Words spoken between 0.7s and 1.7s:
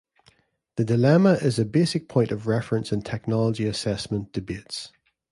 The dilemma is a